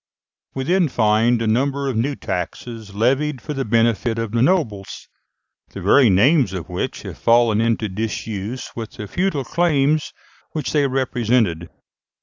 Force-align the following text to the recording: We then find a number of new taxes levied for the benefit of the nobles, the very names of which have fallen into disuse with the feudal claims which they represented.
We 0.55 0.63
then 0.63 0.87
find 0.89 1.39
a 1.43 1.47
number 1.47 1.87
of 1.87 1.95
new 1.95 2.15
taxes 2.15 2.95
levied 2.95 3.39
for 3.39 3.53
the 3.53 3.63
benefit 3.63 4.17
of 4.17 4.31
the 4.31 4.41
nobles, 4.41 5.07
the 5.73 5.79
very 5.83 6.09
names 6.09 6.53
of 6.53 6.69
which 6.69 7.03
have 7.03 7.19
fallen 7.19 7.61
into 7.61 7.87
disuse 7.87 8.71
with 8.75 8.93
the 8.93 9.07
feudal 9.07 9.43
claims 9.43 10.11
which 10.53 10.71
they 10.71 10.87
represented. 10.87 11.69